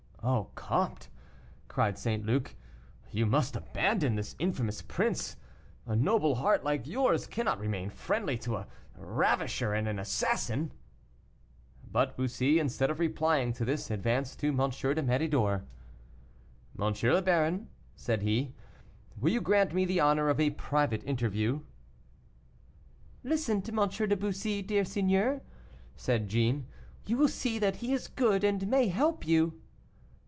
[0.23, 1.09] "Oh, comte,"
[1.67, 2.23] cried St.
[2.23, 2.53] Luc,
[3.09, 5.35] "you must abandon this infamous prince;
[5.87, 10.73] a noble heart like yours cannot remain friendly to a ravisher and an assassin!"
[11.91, 14.57] But Bussy instead of replying to this, advanced to M.
[14.69, 15.63] de Méridor.
[16.79, 16.93] "M.
[17.13, 18.53] le Baron," said he,
[19.17, 21.61] "will you grant me the honor of a private interview?"
[23.23, 23.89] "Listen to M.
[23.89, 25.41] de Bussy, dear seigneur,"
[25.95, 26.67] said Jeanne;
[27.07, 29.59] "you will see that he is good and may help you."